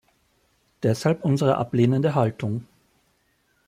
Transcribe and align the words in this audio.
Deshalb 0.81 1.23
unsere 1.23 1.57
ablehnende 1.57 2.15
Haltung. 2.15 2.65